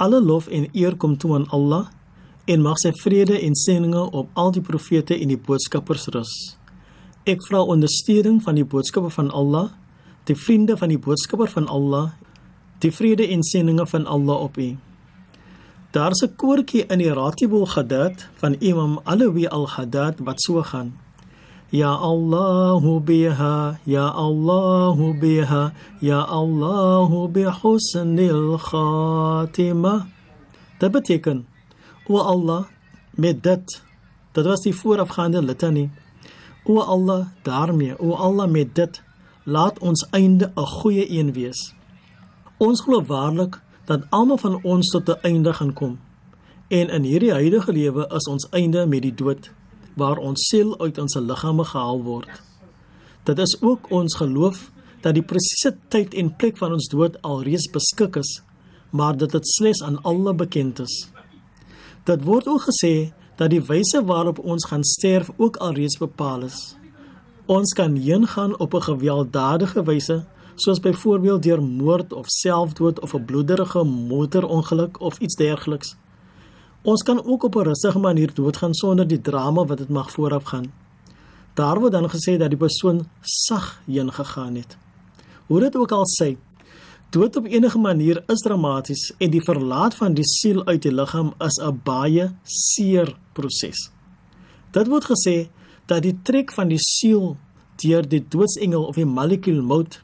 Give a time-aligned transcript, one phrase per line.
[0.00, 1.90] Alle lof en eer kom toe aan Allah
[2.48, 6.32] en mag sy vrede en seëninge op al die profete en die boodskappers rus.
[7.28, 9.68] Ek vra ondersteuning van die boodskappe van Allah,
[10.24, 12.14] die vriende van die boodskapper van Allah,
[12.80, 14.70] die vrede en seëninge van Allah op u.
[15.92, 20.96] Daar's 'n koortjie in die Ratibul Ghadat van Imam Alawi al-Ghadat wat so gaan:
[21.70, 25.70] Ya Allahu biha, ya Allahu biha,
[26.02, 30.10] ya Allahu bi husnil khatimah.
[30.82, 31.46] Dit beteken:
[32.10, 32.66] O Allah,
[33.14, 33.82] met dit.
[34.34, 35.90] Dit was die voorafgaande litanie.
[36.66, 39.02] O Allah, daarmee, o Allah met dit,
[39.44, 41.74] laat ons einde 'n goeie een wees.
[42.58, 45.98] Ons glo waarlik dat almal van ons tot 'n einde gaan kom.
[46.68, 49.50] En in hierdie huidige lewe is ons einde met die dood,
[50.00, 52.30] waar ons siel uit ons liggame gehaal word.
[53.28, 54.70] Dit is ook ons geloof
[55.04, 58.40] dat die presiese tyd en plek van ons dood alreeds beskik is,
[58.96, 60.96] maar dit slegs aan Allah bekend is.
[62.08, 66.74] Dit word ook gesê dat die wyse waarop ons gaan sterf ook alreeds bepaal is.
[67.50, 73.14] Ons kan heen gaan op 'n gewelddadige wyse, soos byvoorbeeld deur moord of selfdood of
[73.14, 75.96] 'n bloederige motorongeluk of iets dergeliks.
[76.82, 80.72] Ons kan ook op 'n rustige manier doodgaan sonder die drama wat dit mag voorafgaan.
[81.54, 84.76] Daar word dan gesê dat die persoon sag heen gegaan het.
[85.46, 86.36] Hoe dit ook al sê,
[87.10, 91.34] dood op enige manier is dramaties en die verlaat van die siel uit die liggaam
[91.38, 93.90] is 'n baie seer proses.
[94.70, 95.48] Dit word gesê
[95.86, 97.36] dat die trek van die siel
[97.76, 100.02] deur die doodsengel of die malekul maut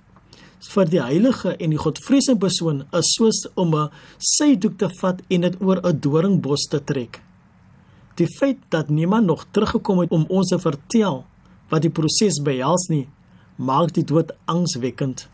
[0.61, 5.41] vir die heilige en die godvreesende persoon is soos om 'n sydoek te vat en
[5.41, 7.23] dit oor 'n doringbos te trek.
[8.17, 11.25] Die feit dat niemand nog teruggekom het om ons te vertel
[11.69, 13.09] wat die proses behels nie,
[13.57, 15.29] maak die dood angswekkend.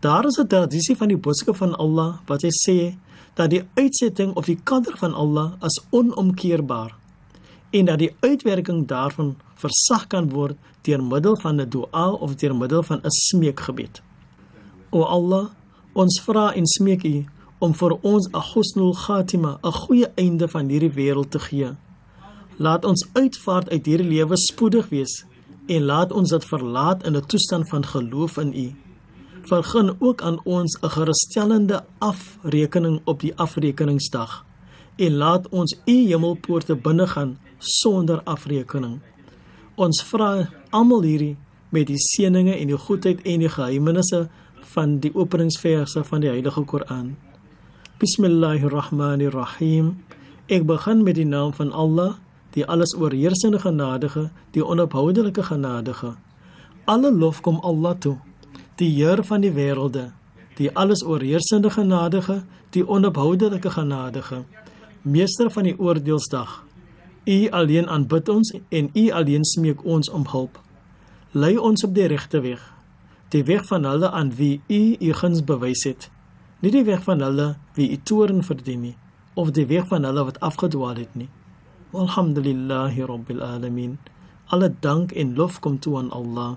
[0.00, 2.96] Daar is 'n tradisie van die boodskap van Allah wat hy sê
[3.34, 6.94] dat die uitsetting of die kader van Allah is onomkeerbaar
[7.70, 12.54] en dat die uitwerking daarvan versag kan word deur middel van 'n dua of deur
[12.56, 14.02] middel van 'n smeekgebed.
[14.90, 15.50] O Allah,
[15.94, 17.16] ons vra en smeek U
[17.60, 21.70] om vir ons 'n husnul khatima, 'n goeie einde van hierdie wêreld te gee.
[22.58, 25.24] Laat ons uitvaart uit hierdie lewe spoedig wees
[25.66, 28.74] en laat ons dit verlaat in 'n toestand van geloof in U.
[29.42, 34.44] Vergun ook aan ons 'n gerusstellende afrekening op die afrekeningsdag
[34.96, 39.00] en laat ons U hemelpoorte binnegaan sonder afrekening.
[39.74, 41.36] Ons vra almal hierdie
[41.68, 44.28] met die seëninge en die goedheid en die geheimenisse
[44.62, 47.16] van die openingsverse van die Heilige Koran.
[47.98, 50.04] Bismillahirrahmanirrahim.
[50.46, 52.14] Ek begin met die naam van Allah,
[52.56, 56.14] die alles oorheersende genadige, die onophoudelike genadige.
[56.84, 58.16] Alle lof kom Allah toe,
[58.76, 60.12] die Heer van die wêrelde,
[60.56, 64.42] die alles oorheersende genadige, die onophoudelike genadige,
[65.02, 66.64] meester van die oordeelsdag.
[67.24, 70.60] U alleen aanbid ons en U alleen smeek ons om hulp.
[71.32, 72.72] Lei ons op die regte weg,
[73.30, 76.10] die weg van hulle aan wie u u guns bewys het,
[76.60, 78.96] nie die weg van hulle wie u toorn verdien nie,
[79.34, 81.28] of die weg van hulle wat afgedwaal het nie.
[81.92, 83.98] Alhamdulillahi rabbil alamin.
[84.46, 86.54] Alle dank en lof kom toe aan Allah.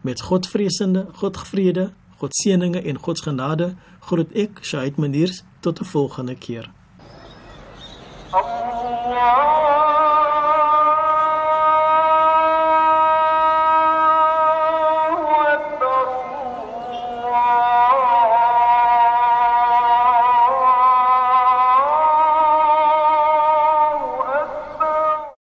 [0.00, 1.90] Met Godvreesende, Godvrede,
[2.20, 3.70] God seëninge en God se genade
[4.04, 6.70] groet ek Shaid Maniers tot 'n volgende keer.
[8.32, 9.69] Allah